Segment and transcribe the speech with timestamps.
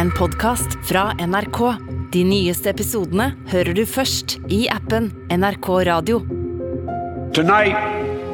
[0.00, 1.58] en podkast fra NRK.
[2.12, 6.22] De nyeste episodene hører du først i appen NRK Radio.
[7.36, 7.76] Tonight,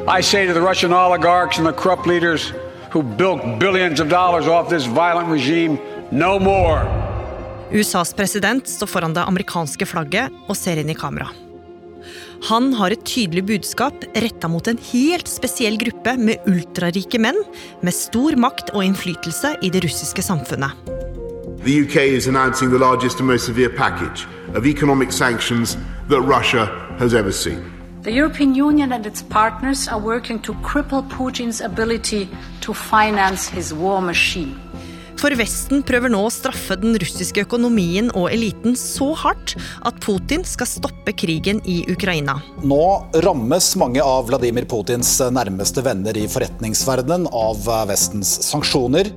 [0.07, 2.53] I say to the Russian oligarchs and the corrupt leaders
[2.93, 5.75] who built billions of dollars off this violent regime,
[6.09, 6.87] no more.
[7.75, 11.27] USAs president står foran det amerikanske flagget og ser inn i kamera.
[12.47, 17.43] Han har et tydelig budskap retta mot en helt spesiell gruppe med ultrarike menn
[17.83, 21.06] med stor makt og innflytelse i det russiske samfunnet.
[21.67, 24.25] The UK is announcing the largest and most severe package
[24.55, 25.75] of economic sanctions
[26.07, 26.65] that Russia
[26.97, 27.59] has ever seen.
[28.03, 32.29] The European Union and its partners are working to cripple Putin's ability
[32.61, 34.55] to finance his war machine.
[35.19, 40.47] For Vesten prøver nå å straffe den russiske økonomien og eliten så hardt at Putin
[40.47, 42.39] skal stoppe krigen i Ukraina.
[42.63, 42.83] Nå
[43.27, 49.11] rammes mange av Vladimir Putins nærmeste venner i forretningsverdenen av Vestens sanksjoner.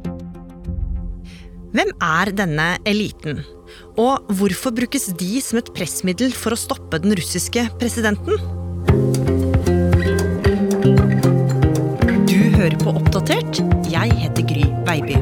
[1.71, 3.45] Hvem er denne eliten?
[3.95, 8.41] Og hvorfor brukes de som et pressmiddel for å stoppe den russiske presidenten?
[12.27, 13.63] Du hører på Oppdatert.
[13.87, 15.21] Jeg heter Gry Baby.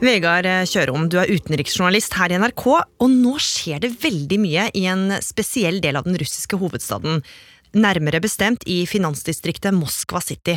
[0.00, 4.88] Vegard Kjørom, du er utenriksjournalist her i NRK, og nå skjer det veldig mye i
[4.88, 7.20] en spesiell del av den russiske hovedstaden.
[7.76, 10.56] Nærmere bestemt i finansdistriktet Moskva City.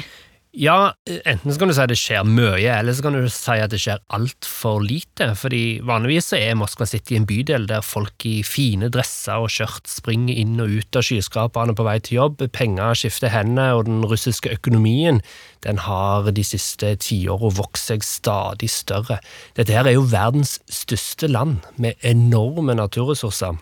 [0.51, 3.53] Ja, enten så kan du si at det skjer mye, eller så kan du si
[3.55, 5.29] at det skjer altfor lite.
[5.39, 9.87] fordi vanligvis så er Moskva City en bydel der folk i fine dresser og skjørt
[9.87, 14.03] springer inn og ut av skyskraperne på vei til jobb, penger skifter hender, og den
[14.03, 15.21] russiske økonomien
[15.63, 19.21] den har de siste tiåra vokst seg stadig større.
[19.55, 23.55] Dette her er jo verdens største land, med enorme naturressurser.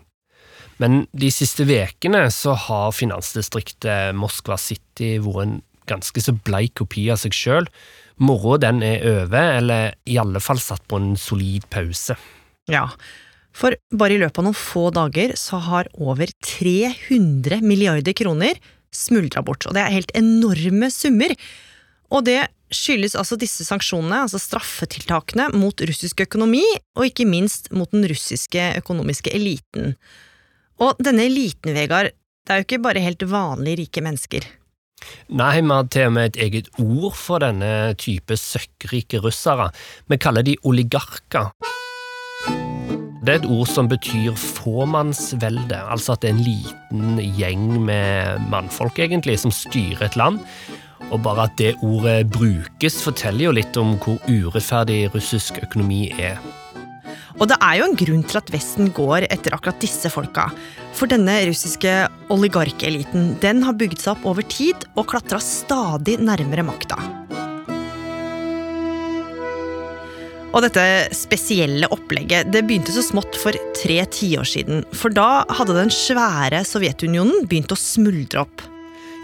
[0.79, 5.57] Men de siste ukene så har finansdistriktet Moskva City vært en
[5.89, 7.69] ganske så bleik kopi av seg sjøl.
[8.19, 12.17] Moroa den er over, eller i alle fall satt på en solid pause.
[12.69, 12.87] Ja,
[13.55, 18.59] for bare i løpet av noen få dager så har over 300 milliarder kroner
[18.95, 21.33] smuldra bort, og det er helt enorme summer.
[22.09, 22.39] Og det
[22.73, 26.63] skyldes altså disse sanksjonene, altså straffetiltakene mot russisk økonomi,
[26.97, 29.95] og ikke minst mot den russiske økonomiske eliten.
[30.79, 32.13] Og denne eliten, Vegard,
[32.45, 34.45] det er jo ikke bare helt vanlige rike mennesker.
[35.29, 39.69] Nei, vi har til og med et eget ord for denne type søkkrike russere.
[40.09, 41.53] Vi kaller de oligarker.
[43.19, 48.45] Det er et ord som betyr fåmannsvelde, altså at det er en liten gjeng med
[48.49, 50.39] mannfolk, egentlig, som styrer et land.
[51.11, 56.39] Og bare at det ordet brukes, forteller jo litt om hvor urettferdig russisk økonomi er.
[57.39, 60.49] Og det er jo en grunn til at Vesten går etter akkurat disse folka.
[60.97, 61.93] For denne russiske
[62.33, 66.99] oligarkeliten den har bygd seg opp over tid og klatra stadig nærmere makta.
[70.49, 70.83] Og dette
[71.13, 74.83] spesielle opplegget det begynte så smått for tre tiår siden.
[74.97, 78.65] For da hadde den svære Sovjetunionen begynt å smuldre opp.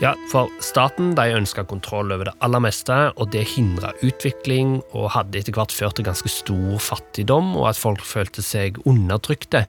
[0.03, 5.13] Ja, for staten de ønska kontroll over det aller meste, og det hindra utvikling og
[5.16, 9.63] hadde etter hvert ført til ganske stor fattigdom, og at folk følte seg undertrykte.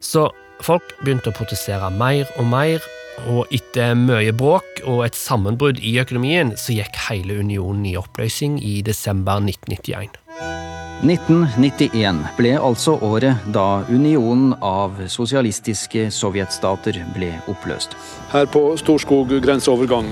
[0.00, 0.30] Så
[0.64, 2.88] folk begynte å protestere mer og mer,
[3.28, 8.56] og etter mye bråk og et sammenbrudd i økonomien, så gikk hele unionen i oppløsning
[8.64, 10.85] i desember 1991.
[11.04, 17.92] 1991 ble altså året da unionen av sosialistiske sovjetstater ble oppløst.
[18.32, 20.08] Her på Storskog grenseovergang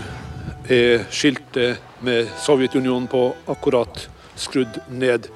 [0.68, 4.06] er skiltet med Sovjetunionen på akkurat
[4.36, 5.30] skrudd ned.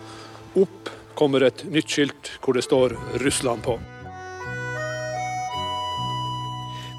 [0.53, 3.79] Opp kommer et nytt skilt hvor det står Russland på.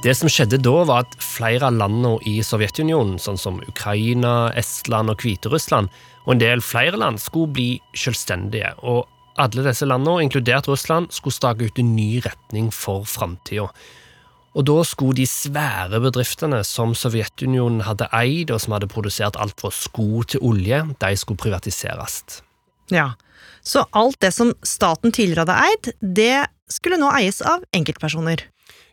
[0.01, 5.11] Det som skjedde da, var at flere av landene i Sovjetunionen, sånn som Ukraina, Estland
[5.11, 5.91] og Hviterussland,
[6.29, 8.75] og en del flere land skulle bli selvstendige.
[8.85, 9.07] og
[9.39, 13.69] alle disse landene, inkludert Russland, skulle stake ut en ny retning for framtida.
[14.53, 19.55] Og da skulle de svære bedriftene som Sovjetunionen hadde eid, og som hadde produsert alt
[19.61, 22.41] fra sko til olje, de skulle privatiseres.
[22.91, 23.15] Ja,
[23.63, 28.45] Så alt det som staten tidligere hadde eid, det skulle nå eies av enkeltpersoner.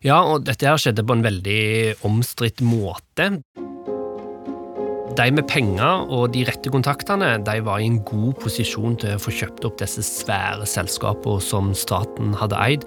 [0.02, 3.40] Ja, og dette her skjedde på en veldig omstridt måte.
[5.16, 9.20] De med penger og de rette kontaktene de var i en god posisjon til å
[9.22, 12.84] få kjøpt opp disse svære selskapene som staten hadde eid.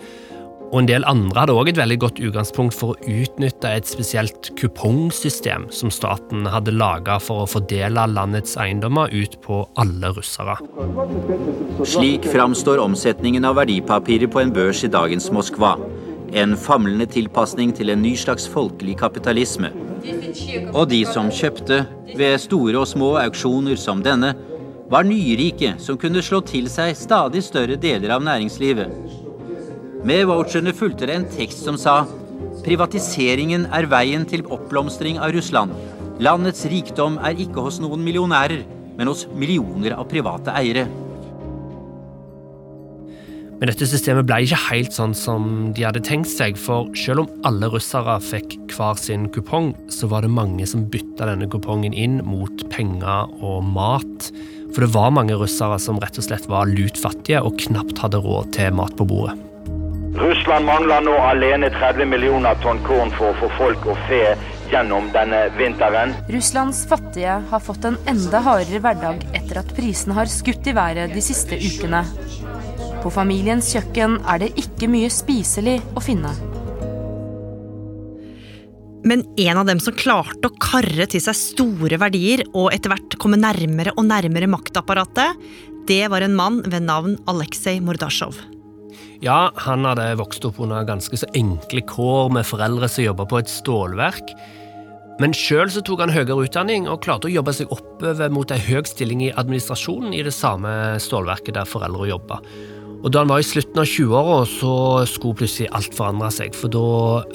[0.70, 4.52] Og en del andre hadde òg et veldig godt utgangspunkt for å utnytte et spesielt
[4.60, 10.60] kupongsystem som staten hadde laga for å fordele landets eiendommer ut på alle russere.
[11.81, 15.74] Slik framstår omsetningen av verdipapirer på en børs i dagens Moskva.
[16.34, 19.72] En famlende tilpasning til en ny slags folkelig kapitalisme.
[20.74, 21.81] Og de som kjøpte,
[22.18, 24.36] ved store og små auksjoner som denne,
[24.90, 28.94] var nyrike som kunne slå til seg stadig større deler av næringslivet.
[30.06, 32.04] Med voucherne fulgte det en tekst som sa
[32.64, 35.74] Privatiseringen er veien til oppblomstring av Russland.
[36.20, 38.66] Landets rikdom er ikke hos noen millionærer,
[38.98, 40.88] men hos millioner av private eiere.
[43.60, 47.48] Men dette systemet ble ikke helt sånn som de hadde tenkt seg, for selv om
[47.48, 52.22] alle russere fikk hver sin kupong, så var det mange som bytta denne kupongen inn
[52.24, 54.30] mot penger og mat.
[54.72, 58.54] For det var mange russere som rett og slett var lutfattige og knapt hadde råd
[58.56, 59.36] til mat på bordet.
[60.20, 64.24] Russland mangler nå alene 30 millioner tonn korn for å få folk og fe
[64.72, 66.16] gjennom denne vinteren.
[66.32, 71.14] Russlands fattige har fått en enda hardere hverdag etter at prisene har skutt i været
[71.16, 72.06] de siste ukene.
[73.00, 76.34] På familiens kjøkken er det ikke mye spiselig å finne.
[79.07, 83.16] Men en av dem som klarte å karre til seg store verdier og etter hvert
[83.22, 85.40] komme nærmere og nærmere maktapparatet,
[85.88, 88.42] det var en mann ved navn Aleksej Mordasjov.
[89.24, 93.40] Ja, han hadde vokst opp under ganske så enkle kår med foreldre som jobba på
[93.40, 94.34] et stålverk.
[95.19, 98.84] Men sjøl tok han høyere utdanning og klarte å jobbe seg oppover mot ei høy
[98.88, 100.72] stilling i administrasjonen i det samme
[101.04, 102.40] stålverket der foreldre jobba.
[103.00, 104.74] Og Da han var i slutten av 20-åra, så
[105.07, 106.84] skulle plutselig alt forandre seg, for da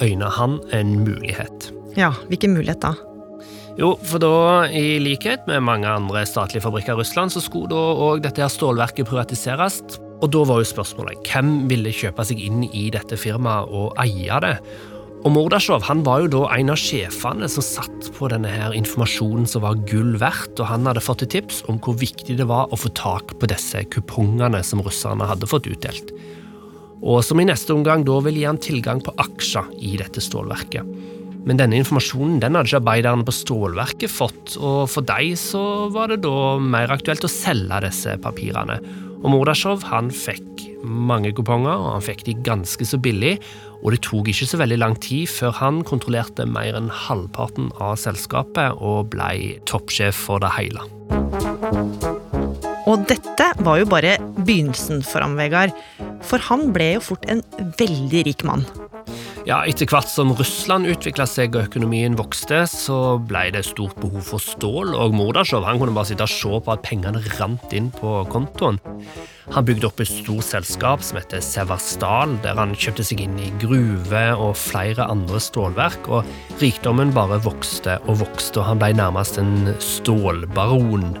[0.05, 1.71] øyna han en mulighet.
[1.97, 2.93] Ja, hvilken mulighet da?
[3.75, 7.81] Jo, for da, i likhet med mange andre statlige fabrikker i Russland, så skulle da
[8.05, 9.81] òg dette her stålverket privatiseres.
[10.23, 14.37] Og da var jo spørsmålet hvem ville kjøpe seg inn i dette firmaet og eie
[14.45, 14.53] det?
[15.25, 19.47] Og Mordasjov han var jo da en av sjefene som satt på denne her informasjonen
[19.49, 22.69] som var gull verdt, og han hadde fått et tips om hvor viktig det var
[22.69, 26.13] å få tak på disse kupongene som russerne hadde fått utdelt.
[27.01, 30.85] Og som i neste omgang da ville gi han tilgang på aksjer i dette stålverket.
[31.45, 36.13] Men denne informasjonen den hadde ikke arbeiderne på stålverket fått, og for dem så var
[36.13, 38.77] det da mer aktuelt å selge disse papirene.
[39.25, 43.39] Og Mordasjov han fikk mange kuponger, og han fikk de ganske så billig,
[43.81, 47.97] og det tok ikke så veldig lang tid før han kontrollerte mer enn halvparten av
[48.01, 50.85] selskapet og ble toppsjef for det hele.
[52.85, 55.73] Og dette var jo bare begynnelsen for ham, Vegard.
[56.25, 57.41] For han ble jo fort en
[57.81, 58.61] veldig rik mann.
[59.45, 64.23] Ja, Etter hvert som Russland utvikla seg og økonomien vokste, så ble det stort behov
[64.25, 67.91] for stål, og Mordasjov han kunne bare sitte og se på at pengene rant inn
[67.93, 68.81] på kontoen.
[69.53, 73.51] Han bygde opp et stort selskap som heter Severstal, der han kjøpte seg inn i
[73.61, 79.37] gruve og flere andre stålverk, og rikdommen bare vokste og vokste, og han ble nærmest
[79.41, 81.11] en stålbaron.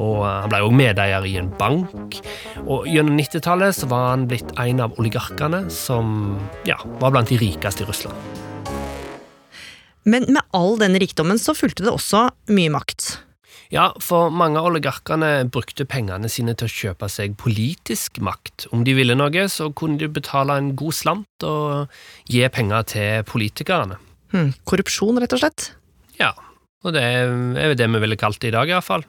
[0.00, 2.20] Og han ble også medeier i en bank,
[2.64, 6.38] og gjennom 90-tallet var han blitt en av oligarkene som
[6.68, 8.40] ja, var blant de rikeste i Russland.
[10.04, 13.14] Men med all denne rikdommen så fulgte det også mye makt.
[13.74, 18.68] Ja, for mange av oligarkene brukte pengene sine til å kjøpe seg politisk makt.
[18.70, 21.96] Om de ville noe, så kunne de betale en god slant og
[22.30, 23.98] gi penger til politikerne.
[24.30, 25.72] Hmm, korrupsjon, rett og slett?
[26.20, 26.30] Ja,
[26.86, 27.26] og det er
[27.72, 29.06] jo det vi ville kalt det i dag, iallfall.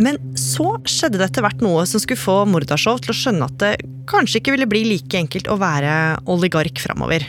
[0.00, 3.58] Men så skjedde det etter hvert noe som skulle få Mordasjov til å skjønne at
[3.58, 3.72] det
[4.10, 5.92] kanskje ikke ville bli like enkelt å være
[6.30, 7.26] oligark framover.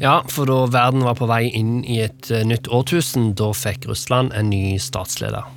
[0.00, 3.88] Ja, for da verden var på vei inn i et eh, nytt årtusen, da fikk
[3.88, 5.48] Russland en ny statsleder.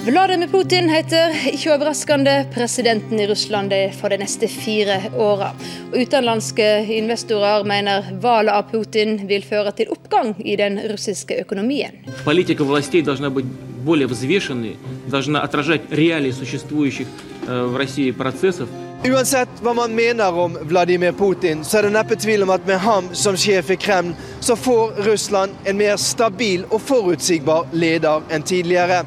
[0.00, 5.50] Vladimir Putin heter, ikke overraskende, presidenten i Russland for de neste fire åra.
[5.92, 12.00] Utenlandske investorer mener valget av Putin vil føre til oppgang i den russiske økonomien.
[12.24, 13.44] Politika властей должна быть
[13.84, 17.06] более взвешенной, должна отражать реалии существующих
[17.46, 18.70] э, в России процессов.
[19.05, 22.79] Uansett hva man mener om Vladimir Putin, så er det neppe tvil om at med
[22.81, 28.45] ham som sjef i Kreml, så får Russland en mer stabil og forutsigbar leder enn
[28.47, 29.03] tidligere.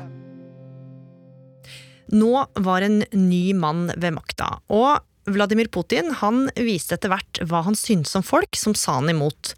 [2.14, 2.30] Nå
[2.62, 7.74] var en ny mann ved makta, og Vladimir Putin han viste etter hvert hva han
[7.76, 9.56] syntes om folk som sa han imot.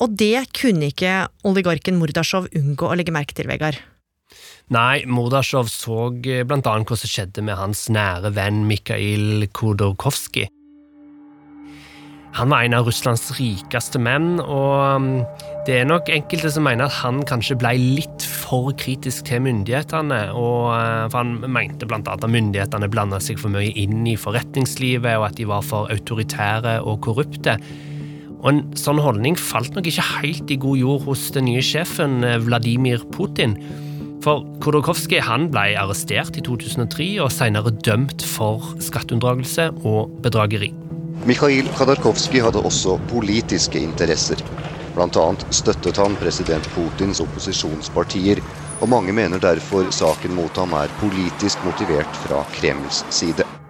[0.00, 3.76] Og det kunne ikke oligarken Mordasjov unngå å legge merke til, Vegard.
[4.72, 10.48] Nei, Mordasjov så eh, blant annet hva som skjedde med hans nære venn Mikhail Khodorkovskij.
[12.32, 15.08] Han var en av Russlands rikeste menn, og mm,
[15.66, 20.22] det er nok enkelte som mener at han kanskje ble litt for kritisk til myndighetene.
[20.78, 25.28] eh, for Han mente annet at myndighetene blanda seg for mye inn i forretningslivet, og
[25.28, 27.58] at de var for autoritære og korrupte.
[28.40, 32.24] Og En sånn holdning falt nok ikke helt i god jord hos den nye sjefen
[32.24, 33.58] eh, Vladimir Putin.
[34.22, 40.70] For Khodorkovskij ble arrestert i 2003 og senere dømt for skatteunndragelse og bedrageri.
[41.26, 44.38] Mikhail Khodorkovskij hadde også politiske interesser.
[44.94, 45.26] Bl.a.
[45.50, 48.38] støttet han president Putins opposisjonspartier
[48.80, 53.61] og mange mener derfor saken mot ham er politisk motivert fra Kremls side.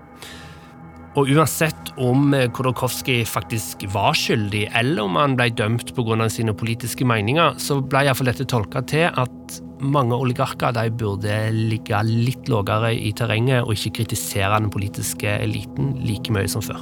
[1.13, 6.29] Og uansett om Khodorkovskij faktisk var skyldig, eller om han ble dømt pga.
[6.33, 12.01] sine politiske meninger, så ble iallfall dette tolka til at mange oligarker de burde ligge
[12.07, 16.81] litt lavere i terrenget og ikke kritisere den politiske eliten like mye som før.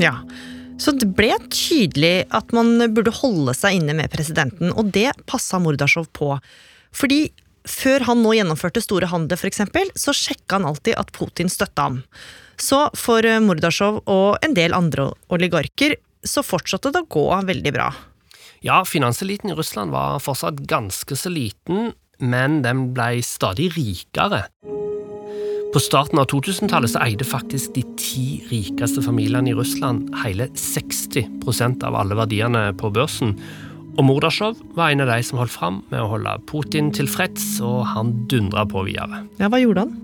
[0.00, 0.18] Ja,
[0.80, 5.60] så det ble tydelig at man burde holde seg inne med presidenten, og det passa
[5.62, 6.34] Mordasjov på.
[6.90, 7.28] Fordi
[7.68, 9.62] før han nå gjennomførte store handler, f.eks.,
[9.94, 12.00] så sjekka han alltid at Putin støtta ham.
[12.62, 17.88] Så for Mordasjov og en del andre oligarker så fortsatte det å gå veldig bra.
[18.62, 21.90] Ja, finanseliten i Russland var fortsatt ganske så liten,
[22.22, 24.44] men den ble stadig rikere.
[25.72, 31.82] På starten av 2000-tallet så eide faktisk de ti rikeste familiene i Russland hele 60%
[31.88, 33.34] av alle verdiene på børsen.
[33.96, 37.82] Og Mordasjov var en av de som holdt fram med å holde Putin tilfreds, og
[37.90, 39.24] han dundra på videre.
[39.40, 39.96] Ja, Hva gjorde han?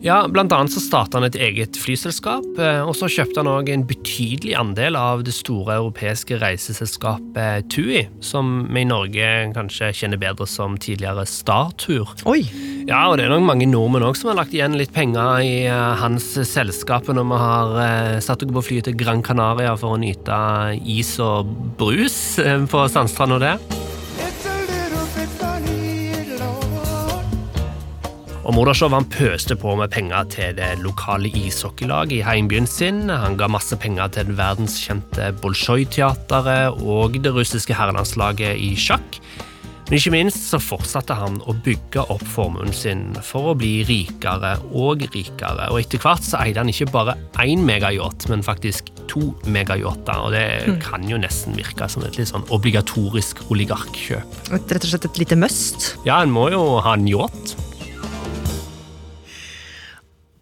[0.00, 3.68] Ja, Blant annet så starta han et eget flyselskap, eh, og så kjøpte han òg
[3.68, 10.22] en betydelig andel av det store europeiske reiseselskapet TUI, som vi i Norge kanskje kjenner
[10.22, 12.08] bedre som tidligere Startur.
[12.24, 12.46] Oi!
[12.88, 15.52] Ja, og det er nok mange nordmenn òg som har lagt igjen litt penger i
[15.68, 19.98] uh, hans selskap når vi har uh, satt oss på flyet til Gran Canaria for
[19.98, 20.40] å nyte
[20.80, 23.89] is og brus på sandstranda der.
[28.40, 33.04] Og Mordasjov han pøste på med penger til det lokale ishockeylaget i heimbyen sin.
[33.12, 39.20] Han ga masse penger til det verdenskjente Bolsjoj-teateret og det russiske herrelandslaget i sjakk.
[39.90, 44.52] Men ikke minst så fortsatte han å bygge opp formuen sin for å bli rikere
[44.70, 45.66] og rikere.
[45.74, 50.22] Og etter hvert så eide han ikke bare én megayacht, men faktisk to megayachter.
[50.22, 50.76] Og det mm.
[50.84, 54.38] kan jo nesten virke som et litt sånn obligatorisk oligarkkjøp.
[54.54, 55.96] Rett og slett et lite must?
[56.06, 57.58] Ja, en må jo ha en yacht.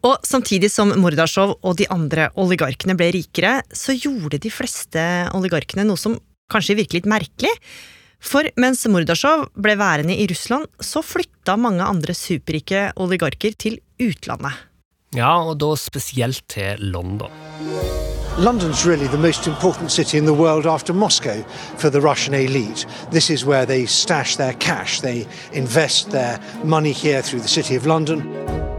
[0.06, 5.02] Og samtidig som Mordasjov og de andre oligarkene ble rikere, så gjorde de fleste
[5.34, 6.14] oligarkene noe som
[6.52, 7.50] kanskje virker litt merkelig.
[8.18, 14.54] For mens Mordasjov ble værende i Russland, så flytta mange andre superrike oligarker til utlandet.
[15.16, 17.32] Ja, og da spesielt til London.
[18.38, 21.42] London's really the most important city in the world after Moscow
[21.76, 22.86] for the Russian elite.
[23.10, 25.00] This is where they stash their cash.
[25.00, 28.77] They invest their money here through the city of London.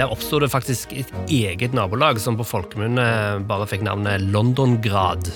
[0.00, 3.04] Der oppsto det faktisk et eget nabolag som på folkemunne
[3.44, 5.26] bare fikk navnet Londongrad.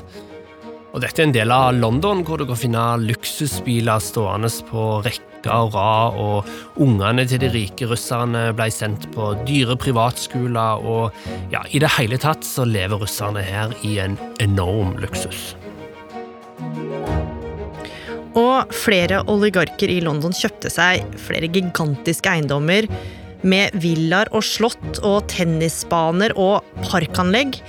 [0.95, 5.53] Og dette er en del av London hvor du kan finne luksusbiler stående på rekke
[5.53, 11.13] og rad, og ungene til de rike russerne ble sendt på dyre privatskoler, og
[11.53, 15.59] ja, i det hele tatt så lever russerne her i en enorm luksus.
[18.33, 22.89] Og flere oligarker i London kjøpte seg flere gigantiske eiendommer
[23.45, 27.61] med villaer og slott og tennisbaner og parkanlegg.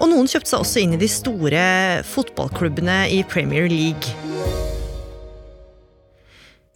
[0.00, 1.64] Og noen kjøpte seg også inn i de store
[2.08, 4.14] fotballklubbene i Premier League.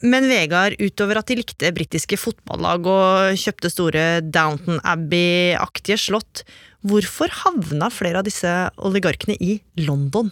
[0.04, 6.44] Men Vegard, utover at de likte britiske fotballag og kjøpte store Downton Abbey-aktige slott,
[6.86, 10.30] hvorfor havna flere av disse oligarkene i London?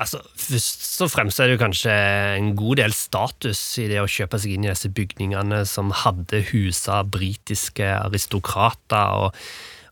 [0.00, 1.92] Altså, Først og fremst er det jo kanskje
[2.38, 6.40] en god del status i det å kjøpe seg inn i disse bygningene som hadde
[6.48, 9.28] husa britiske aristokrater.
[9.28, 9.36] og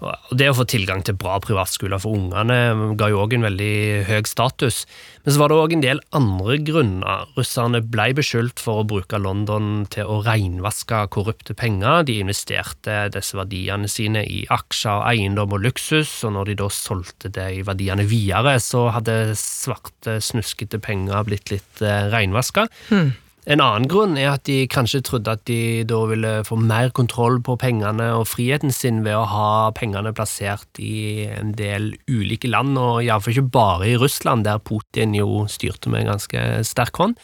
[0.01, 3.75] og Det å få tilgang til bra privatskoler for ungene ga jo òg en veldig
[4.09, 4.85] høy status.
[5.25, 7.27] Men så var det òg en del andre grunner.
[7.37, 12.07] Russerne ble beskyldt for å bruke London til å reinvaske korrupte penger.
[12.09, 17.33] De investerte disse verdiene sine i aksjer, eiendom og luksus, og når de da solgte
[17.37, 22.69] de verdiene videre, så hadde svarte, snuskete penger blitt litt eh, reinvaska.
[22.89, 23.13] Hmm.
[23.49, 27.39] En annen grunn er at de kanskje trodde at de da ville få mer kontroll
[27.41, 32.77] på pengene og friheten sin ved å ha pengene plassert i en del ulike land,
[32.77, 37.17] og iallfall ikke bare i Russland, der Putin jo styrte med en ganske sterk hånd.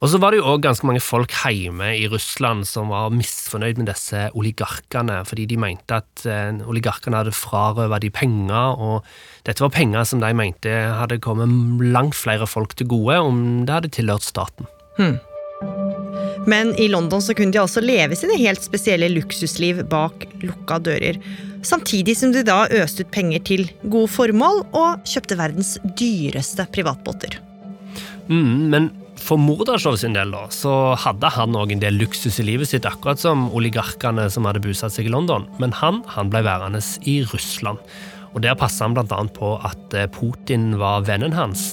[0.00, 3.82] Og så var det jo òg ganske mange folk hjemme i Russland som var misfornøyd
[3.82, 9.04] med disse oligarkene, fordi de mente at eh, oligarkene hadde frarøvet de penger, og
[9.44, 13.76] dette var penger som de mente hadde kommet langt flere folk til gode om det
[13.76, 14.70] hadde tilhørt staten.
[14.96, 15.18] Hmm.
[16.48, 21.20] Men i London så kunne de altså leve sine helt spesielle luksusliv bak lukka dører.
[21.66, 27.36] Samtidig som de da øste ut penger til gode formål og kjøpte verdens dyreste privatbåter.
[28.30, 28.88] Mm, men
[29.20, 32.88] for Mordasjov sin del da, så hadde han òg en del luksus i livet sitt,
[32.88, 35.44] akkurat som oligarkene som hadde bosatt seg i London.
[35.60, 37.82] Men han, han ble værende i Russland.
[38.30, 39.20] Og Der passa han bl.a.
[39.34, 41.72] på at eh, Putin var vennen hans.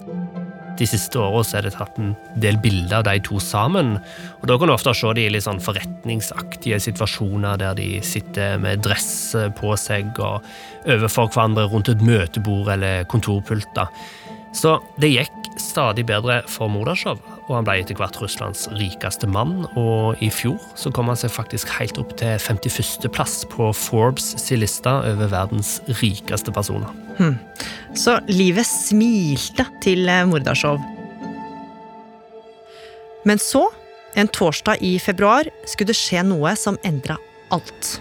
[0.77, 3.97] De siste åra er det tatt en del bilder av de to sammen.
[4.41, 8.57] Og Da kan du ofte se de i litt sånn forretningsaktige situasjoner der de sitter
[8.61, 10.45] med dress på seg og
[10.85, 13.89] overfor hverandre rundt et møtebord eller kontorpulter.
[14.53, 19.63] Så det gikk stadig bedre for Mordasjov, og han ble etter hvert Russlands rikeste mann.
[19.79, 24.61] Og i fjor så kom han seg faktisk helt opp til 51.-plass på Forbes' sin
[24.63, 26.91] liste over verdens rikeste personer.
[27.17, 27.37] Hmm.
[27.97, 30.83] Så livet smilte til eh, Mordasjov.
[33.27, 33.65] Men så,
[34.15, 37.17] en torsdag i februar, skulle det skje noe som endra
[37.55, 37.97] alt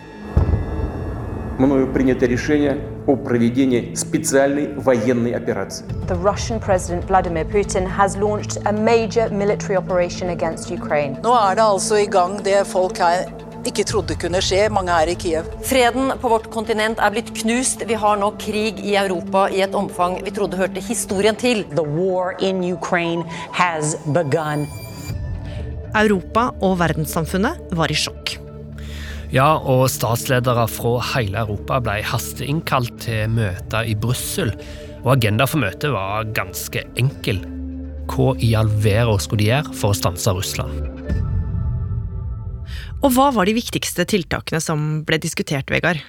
[1.59, 2.77] мною принято решение
[3.07, 5.85] о проведении специальной военной операции.
[6.07, 11.17] The Russian President Vladimir Putin has launched a major military operation against Ukraine.
[11.23, 13.25] Nå er det altså i gang det folk her
[13.65, 15.49] ikke trodde kunne skje, mange her i Kiev.
[15.69, 17.85] Freden på vårt kontinent er blitt knust.
[17.87, 21.65] Vi har nå krig i Europa i et omfang vi trodde hørte historien til.
[21.75, 24.65] The war in Ukraine has begun.
[25.95, 28.37] Europa og verdenssamfunnet var i sjokk.
[29.34, 34.52] Ja, og statsledere fra hele Europa ble hasteinnkalt til møter i Brussel.
[35.02, 37.42] Og agenda for møtet var ganske enkel.
[38.06, 40.78] Hva i all verden skulle de gjøre for å stanse Russland?
[43.04, 46.00] Og hva var de viktigste tiltakene som ble diskutert, Vegard?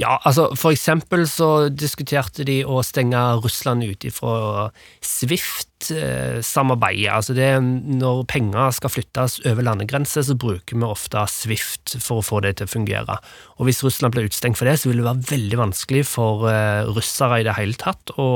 [0.00, 4.70] Ja, altså for eksempel så diskuterte de å stenge Russland ut ifra
[5.04, 7.12] Swift-samarbeidet.
[7.12, 12.24] Altså det når penger skal flyttes over landegrenser, så bruker vi ofte Swift for å
[12.24, 13.14] få det til å fungere.
[13.58, 16.88] Og hvis Russland blir utestengt for det, så vil det være veldig vanskelig for uh,
[16.88, 18.28] russere i det hele tatt å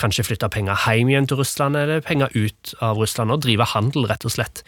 [0.00, 4.06] kanskje flytte penger hjem igjen til Russland, eller penger ut av Russland, og drive handel,
[4.10, 4.62] rett og slett.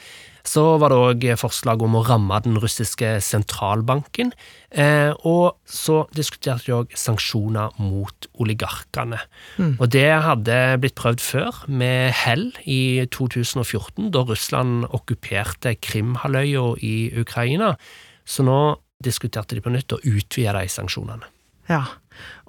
[0.48, 4.32] Så var det òg forslag om å ramme den russiske sentralbanken.
[4.70, 9.20] Eh, og så diskuterte de òg sanksjoner mot oligarkene.
[9.58, 9.74] Mm.
[9.76, 16.94] Og det hadde blitt prøvd før, med hell, i 2014, da Russland okkuperte Krimhalvøya i
[17.20, 17.74] Ukraina.
[18.28, 18.60] Så nå
[19.04, 21.28] diskuterte de på nytt å utvide de sanksjonene.
[21.68, 21.84] Ja,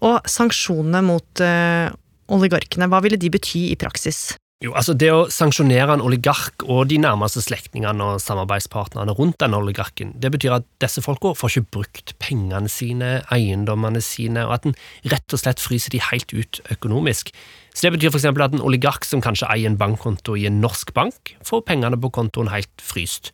[0.01, 1.91] Og sanksjonene mot uh,
[2.33, 4.31] oligarkene, hva ville de bety i praksis?
[4.59, 9.55] Jo, altså Det å sanksjonere en oligark og de nærmeste slektningene og samarbeidspartnerne rundt den
[9.55, 14.67] oligarken, det betyr at disse folka får ikke brukt pengene sine, eiendommene sine, og at
[14.67, 14.75] en
[15.13, 17.31] rett og slett fryser de helt ut økonomisk.
[17.71, 18.27] Så Det betyr f.eks.
[18.27, 22.11] at en oligark som kanskje eier en bankkonto i en norsk bank, får pengene på
[22.11, 23.31] kontoen helt fryst.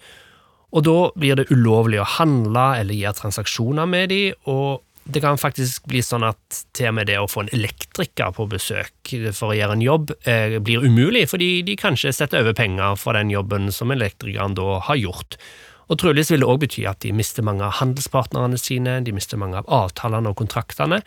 [0.78, 5.38] Og da blir det ulovlig å handle eller gjøre transaksjoner med de, og det kan
[5.38, 9.52] faktisk bli sånn at til og med det å få en elektriker på besøk for
[9.52, 13.30] å gjøre en jobb, eh, blir umulig, fordi de kanskje setter over penger for den
[13.30, 15.38] jobben som elektrikeren da har gjort.
[15.94, 19.38] Og troligvis vil det òg bety at de mister mange av handelspartnerne sine, de mister
[19.38, 21.04] mange av avtalene og kontraktene,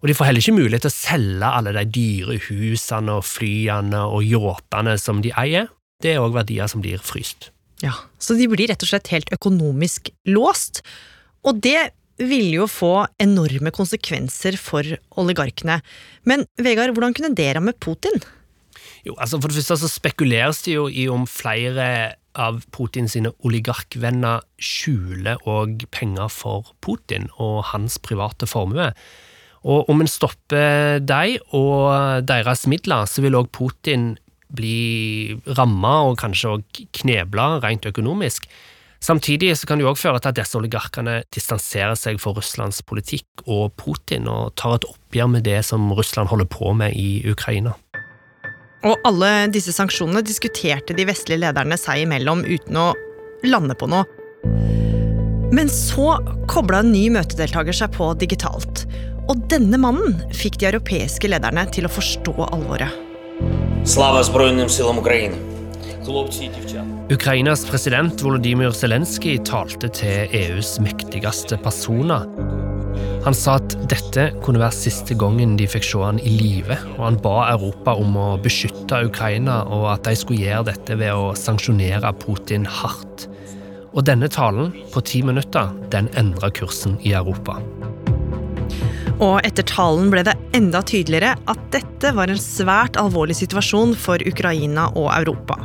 [0.00, 4.00] og de får heller ikke mulighet til å selge alle de dyre husene og flyene
[4.08, 5.68] og yachtene som de eier.
[6.02, 7.52] Det er òg verdier som blir fryst.
[7.82, 10.82] Ja, Så de blir rett og slett helt økonomisk låst.
[11.44, 11.92] Og det
[12.28, 14.86] ville jo få enorme konsekvenser for
[15.20, 15.80] oligarkene.
[16.28, 18.22] Men Vegard, hvordan kunne det ramme Putin?
[19.06, 24.44] Jo, altså For det første så spekuleres det jo i om flere av Putins oligarkvenner
[24.62, 28.92] skjuler òg penger for Putin og hans private formue.
[29.62, 34.14] Og om en stopper dem og deres midler, så vil òg Putin
[34.52, 38.48] bli ramma og kanskje òg knebla rent økonomisk.
[39.02, 42.84] Samtidig så kan det jo òg føre til at disse oligarkene distanserer seg for Russlands
[42.86, 47.24] politikk og Putin, og tar et oppgjør med det som Russland holder på med i
[47.26, 47.74] Ukraina.
[48.86, 52.92] Og alle disse sanksjonene diskuterte de vestlige lederne seg imellom uten å
[53.46, 54.06] lande på noe.
[55.52, 56.16] Men så
[56.50, 58.86] kobla en ny møtedeltaker seg på digitalt.
[59.30, 62.94] Og denne mannen fikk de europeiske lederne til å forstå alvoret.
[63.82, 65.38] Slava Ukraina!
[67.10, 72.28] Ukrainas president Volodymyr Zelenskyj talte til EUs mektigste personer.
[73.24, 77.02] Han sa at dette kunne være siste gangen de fikk se han i live, og
[77.08, 81.32] han ba Europa om å beskytte Ukraina, og at de skulle gjøre dette ved å
[81.38, 83.26] sanksjonere Putin hardt.
[83.92, 87.58] Og denne talen, på ti minutter, den endra kursen i Europa.
[89.22, 94.22] Og etter talen ble det enda tydeligere at dette var en svært alvorlig situasjon for
[94.26, 95.58] Ukraina og Europa.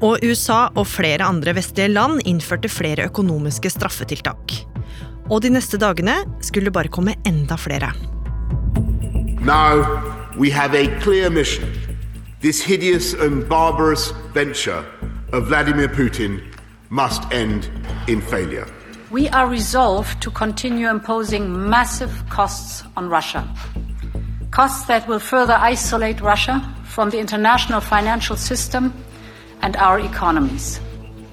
[0.00, 4.54] Og USA og flere andre vestlige land innførte flere økonomiske straffetiltak.
[5.30, 7.92] Og de neste dagene skulle det bare komme enda flere.
[9.40, 9.84] Now
[10.38, 11.68] we have a clear mission.
[12.40, 14.84] This hideous and barbarous venture
[15.32, 16.40] of Vladimir Putin
[16.90, 17.70] must end
[18.08, 18.66] in failure.
[19.10, 23.44] We are resolved to continue imposing massive costs on Russia.
[24.50, 28.92] Costs that will further isolate Russia from the international financial system
[29.62, 30.80] and our economies.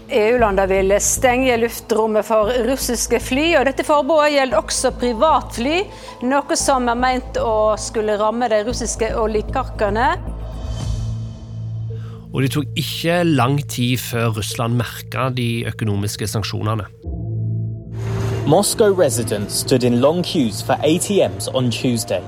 [0.07, 5.81] EU-landene vil stenge luftrommet for russiske fly, og dette forbudet gjelder også privatfly,
[6.23, 10.13] noe som er meint å skulle ramme de russiske oligarkene.
[12.31, 16.87] Og det tok ikke lang tid før Russland merka de økonomiske sanksjonene.
[18.47, 22.23] Moscow residents stood in long queues for ATMs on Tuesday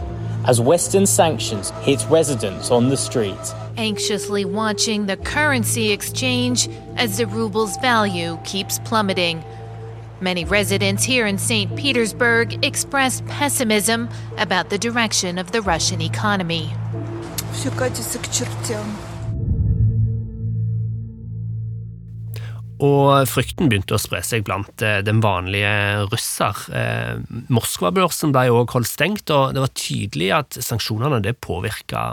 [0.47, 3.55] as Western sanctions hit residents on the street.
[3.77, 9.45] Anxiously watching the currency exchange as the ruble's value keeps plummeting.
[10.21, 11.75] Many residents here in St.
[11.77, 16.71] Petersburg expressed pessimism about the direction of the Russian economy.
[17.53, 19.08] Все катится к чертям.
[22.80, 26.62] Og frykten begynte å spre seg blant eh, den vanlige russer.
[26.72, 27.18] Eh,
[27.52, 32.06] Moskva-børsen ble også holdt stengt, og det var tydelig at sanksjonene det påvirka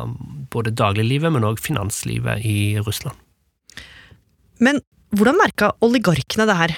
[0.51, 3.15] både dagliglivet, men også finanslivet i Russland.
[4.59, 4.83] Men
[5.15, 6.77] hvordan merka oligarkene det her?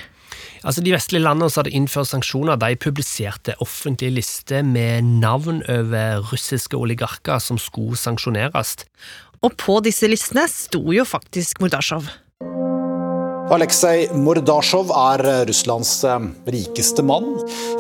[0.67, 6.25] Altså De vestlige landene som hadde innført sanksjoner, de publiserte offentlige lister med navn over
[6.33, 8.75] russiske oligarker som skulle sanksjoneres.
[9.41, 12.11] Og på disse listene sto jo faktisk Mordasjov.
[13.49, 17.31] Aleksej Mordasjov er Russlands eh, rikeste mann.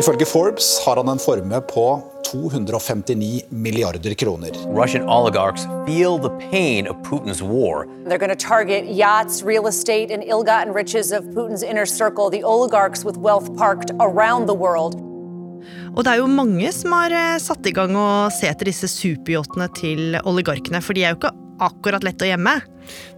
[0.00, 1.82] Ifølge Forbes har han en formue på
[2.24, 4.56] 259 milliarder kroner.
[4.72, 7.84] Russian oligarchs feel the pain of Putin's war.
[8.06, 12.30] They're going to target yachts, real estate, and ill gotten riches of Putin's inner circle,
[12.30, 14.96] the oligarchs with wealth parked around the world.
[15.96, 18.88] Og det er jo mange som har eh, satt i gang å se etter disse
[18.88, 22.58] superyachtene til oligarkene, for de er jo ikke akkurat lett å gjemme.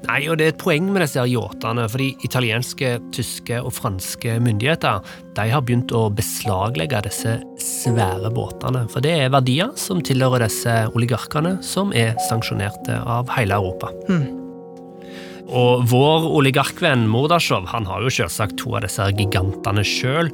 [0.09, 5.05] Nei, og det er et poeng med disse yachtene, fordi italienske, tyske og franske myndigheter
[5.37, 8.87] de har begynt å beslaglegge disse svære båtene.
[8.91, 13.93] For det er verdier som tilhører disse oligarkene, som er sanksjonerte av hele Europa.
[14.09, 14.41] Hmm.
[15.51, 20.31] Og vår oligarkvenn Mordasjov han har jo selvsagt to av disse gigantene sjøl.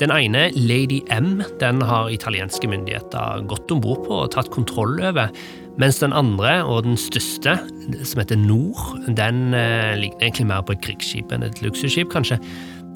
[0.00, 4.98] Den ene, Lady M, den har italienske myndigheter gått om bord på og tatt kontroll
[5.00, 5.30] over.
[5.76, 7.58] Mens den andre, og den største,
[8.08, 12.38] som heter Nord, den eh, ligner egentlig mer på et krigsskip enn et luksusskip, kanskje.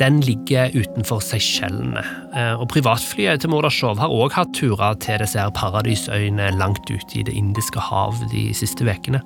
[0.01, 2.01] Den ligger utenfor Seychellene.
[2.33, 7.27] Eh, og privatflyet til Mordasjov har òg hatt turer til disse paradisøyene langt ute i
[7.27, 9.21] Det indiske hav de siste ukene.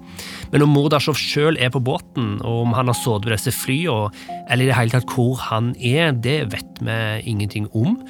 [0.50, 4.10] Men om Mordasjov sjøl er på båten, og om han har sovet ved disse flyene,
[4.50, 8.00] eller i det hele tatt hvor han er, det vet vi ingenting om.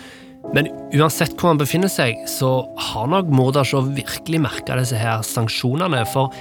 [0.52, 6.04] Men uansett hvor han befinner seg, så har nok Mordasjov virkelig merka disse her sanksjonene.
[6.12, 6.34] For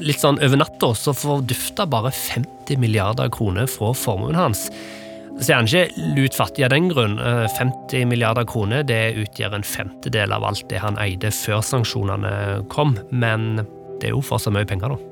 [0.00, 4.68] litt sånn over natta så fordufta bare 50 milliarder kroner fra formuen hans.
[5.40, 7.18] Så er han ikke lut fattig av den grunn.
[7.56, 12.32] 50 milliarder kroner det utgjør en femtedel av alt det han eide før sanksjonene
[12.72, 13.62] kom, men
[14.00, 15.06] det er jo fortsatt mye penger, da.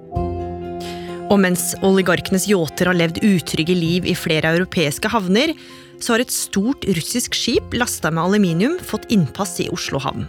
[1.28, 5.52] Og mens oligarkenes yachter har levd utrygge liv i flere europeiske havner,
[6.00, 10.26] så har et stort russisk skip lasta med aluminium fått innpass i Oslo havn.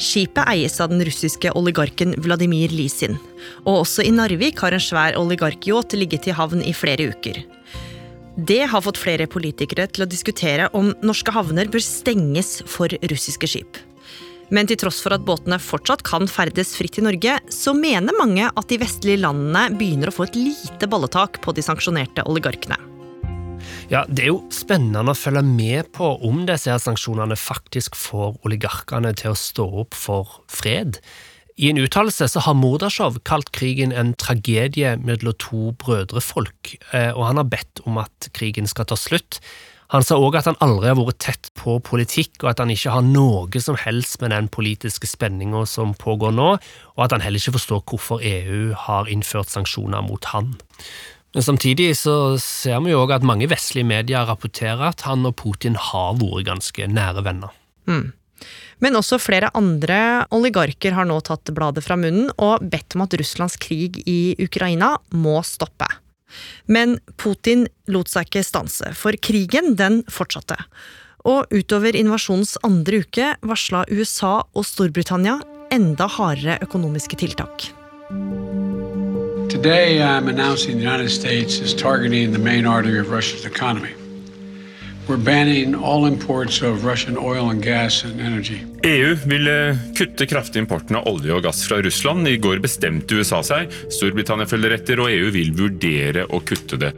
[0.00, 3.18] Skipet eies av den russiske oligarken Vladimir Lisin.
[3.66, 7.42] Og også i Narvik har en svær oligarkyacht ligget i havn i flere uker.
[8.40, 13.50] Det har fått flere politikere til å diskutere om norske havner bør stenges for russiske
[13.50, 13.80] skip.
[14.50, 18.48] Men til tross for at båtene fortsatt kan ferdes fritt i Norge, så mener mange
[18.48, 22.89] at de vestlige landene begynner å få et lite balletak på de sanksjonerte oligarkene.
[23.90, 28.36] Ja, Det er jo spennende å følge med på om disse her sanksjonene faktisk får
[28.46, 31.00] oligarkene til å stå opp for fred.
[31.58, 37.26] I en uttalelse så har Mordasjov kalt krigen en tragedie mellom to brødrefolk, eh, og
[37.32, 39.42] han har bedt om at krigen skal ta slutt.
[39.90, 42.94] Han sa òg at han aldri har vært tett på politikk, og at han ikke
[42.94, 46.50] har noe som helst med den politiske spenninga som pågår nå,
[46.94, 50.54] og at han heller ikke forstår hvorfor EU har innført sanksjoner mot han.
[51.34, 55.36] Men samtidig så ser vi jo òg at mange vestlige medier rapporterer at han og
[55.38, 57.54] Putin har vært ganske nære venner.
[57.86, 58.10] Mm.
[58.80, 63.14] Men også flere andre oligarker har nå tatt bladet fra munnen og bedt om at
[63.20, 65.86] Russlands krig i Ukraina må stoppe.
[66.70, 70.56] Men Putin lot seg ikke stanse, for krigen den fortsatte.
[71.28, 75.36] Og utover invasjonens andre uke varsla USA og Storbritannia
[75.74, 77.68] enda hardere økonomiske tiltak.
[79.62, 83.90] Today, I'm announcing the United States is targeting the main artery of Russia's economy.
[85.06, 88.64] We're banning all imports of Russian oil and gas and energy.
[88.84, 92.24] EU ville kutte kraftig importen av olje og gass fra Russland.
[92.28, 93.68] I går bestemte USA seg.
[93.92, 96.94] Storbritannia følger etter, og EU vil vurdere å kutte det.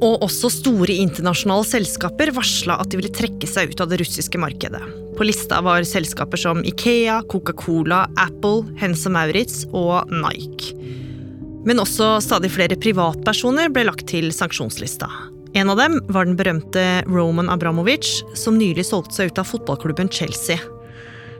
[0.00, 4.40] Og også store internasjonale selskaper varsla at de ville trekke seg ut av det russiske
[4.40, 4.80] markedet.
[5.18, 10.72] På lista var selskaper som Ikea, Coca-Cola, Apple, Hense Maurits og Nike.
[11.66, 15.08] Men også stadig flere privatpersoner ble lagt til sanksjonslista.
[15.58, 20.10] En av dem var den berømte Roman Abramovic, som nylig solgte seg ut av fotballklubben
[20.12, 20.60] Chelsea.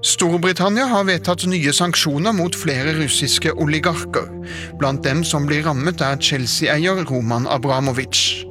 [0.07, 4.29] Storbritannia har vedtatt nye sanksjoner mot flere russiske oligarker.
[4.79, 8.48] Blant dem som blir rammet, er Chelsea-eier Roman Abramovic.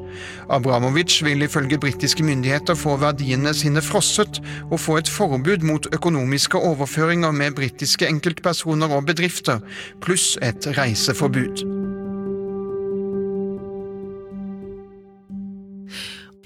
[0.49, 6.57] Abramovic vil ifølge britiske myndigheter få verdiene sine frosset og få et forbud mot økonomiske
[6.57, 9.61] overføringer med britiske enkeltpersoner og bedrifter,
[10.01, 11.65] pluss et reiseforbud.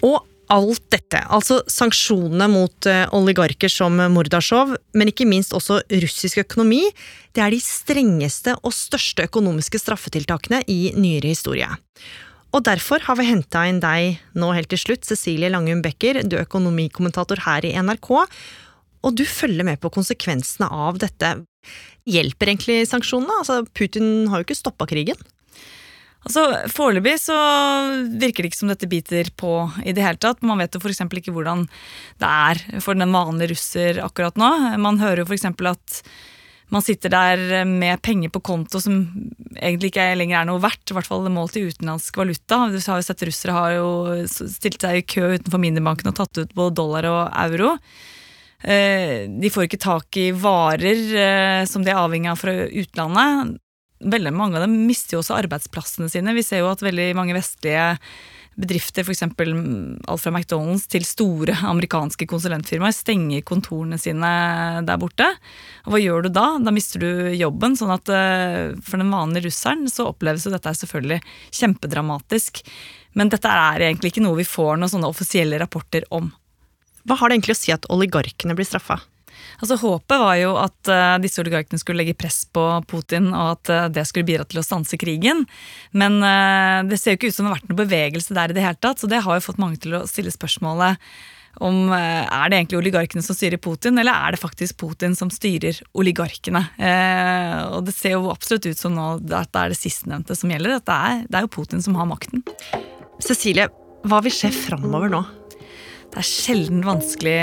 [0.02, 6.42] Og alt dette, altså sanksjonene mot eh, oligarker som Mordasjov, men ikke minst også russisk
[6.44, 6.84] økonomi,
[7.32, 11.70] det er de strengeste og største økonomiske straffetiltakene i nyere historie.
[12.52, 16.36] Og derfor har vi henta inn deg nå helt til slutt, Cecilie Langum Becker, du
[16.36, 18.10] er økonomikommentator her i NRK.
[19.02, 21.38] Og du følger med på konsekvensene av dette.
[22.10, 23.40] Hjelper egentlig sanksjonene?
[23.42, 25.20] Altså, Putin har jo ikke stoppa krigen.
[26.22, 27.38] Altså, Foreløpig så
[28.22, 30.44] virker det ikke som dette biter på i det hele tatt.
[30.46, 31.02] Man vet jo f.eks.
[31.08, 31.66] ikke hvordan
[32.22, 34.52] det er for den vanlige russer akkurat nå.
[34.82, 35.48] Man hører jo f.eks.
[35.50, 36.02] at
[36.72, 39.02] man sitter der med penger på konto som
[39.58, 42.64] egentlig ikke lenger er noe verdt, i hvert fall målt i utenlandsk valuta.
[42.72, 43.90] Du har jo sett Russere har jo
[44.32, 47.74] stilt seg i kø utenfor minibanken og tatt ut både dollar og euro.
[48.62, 53.58] Eh, de får ikke tak i varer eh, som de er avhengig av fra utlandet
[54.02, 56.36] veldig mange av dem mister jo også arbeidsplassene sine.
[56.38, 57.96] Vi ser jo at veldig mange vestlige
[58.62, 59.24] bedrifter, f.eks.
[59.26, 64.32] alt fra McDonald's til store amerikanske konsulentfirmaer, stenger kontorene sine
[64.88, 65.28] der borte.
[65.86, 66.48] Og hva gjør du da?
[66.62, 67.78] Da mister du jobben.
[67.80, 71.22] sånn at uh, for den vanlige russeren så oppleves jo dette selvfølgelig
[71.60, 72.64] kjempedramatisk.
[73.18, 76.32] Men dette er egentlig ikke noe vi får noen sånne offisielle rapporter om.
[77.08, 79.02] Hva har det egentlig å si at oligarkene blir straffa?
[79.62, 83.74] Altså Håpet var jo at uh, disse oligarkene skulle legge press på Putin, og at
[83.74, 85.46] uh, det skulle bidra til å stanse krigen.
[85.94, 88.58] Men uh, det ser jo ikke ut som det har vært noen bevegelse der i
[88.58, 91.14] det hele tatt, så det har jo fått mange til å stille spørsmålet
[91.60, 95.82] om er det egentlig oligarkene som styrer Putin, eller er det faktisk Putin som styrer
[96.00, 96.62] oligarkene?
[97.76, 100.78] og det ser jo absolutt ut som nå at det er det sistnevnte som gjelder.
[100.80, 102.48] At det er, det er jo Putin som har makten.
[103.20, 103.68] Cecilie,
[104.08, 105.26] hva vil skje framover nå?
[106.12, 107.36] Det er sjelden vanskelig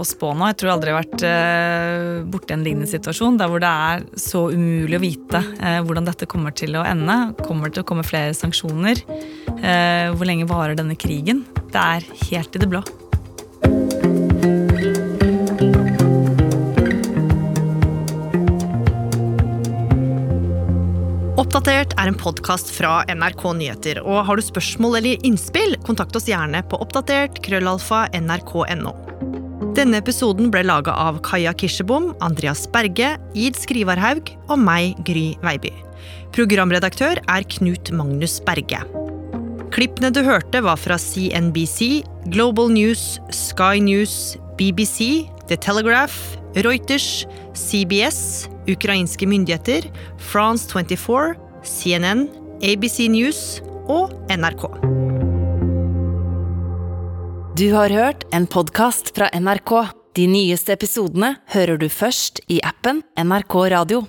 [0.00, 0.46] å spå nå.
[0.48, 4.06] Jeg tror aldri jeg har vært uh, borti en lignende situasjon der hvor det er
[4.16, 7.18] så umulig å vite uh, hvordan dette kommer til å ende.
[7.44, 9.04] Kommer det til å komme flere sanksjoner?
[9.60, 11.44] Uh, hvor lenge varer denne krigen?
[11.68, 12.80] Det er helt i det blå.
[21.64, 23.98] Oppdatert er en podkast fra NRK Nyheter.
[24.04, 28.90] og Har du spørsmål eller innspill, kontakt oss gjerne på oppdatert krøllalfa nrk.no.
[29.72, 35.72] Denne episoden ble laga av Kaja Kirsebom, Andreas Berge, Id Skrivarhaug og meg, Gry Veiby.
[36.36, 38.82] Programredaktør er Knut Magnus Berge.
[39.72, 47.24] Klippene du hørte, var fra CNBC, Global News, Sky News, BBC, The Telegraph, Reuters,
[47.56, 49.88] CBS, ukrainske myndigheter,
[50.20, 52.28] France 24, CNN,
[52.62, 54.68] ABC News og NRK.
[57.58, 59.74] Du har hørt en podkast fra NRK.
[60.14, 64.04] De nyeste episodene hører du først i appen NRK Radio.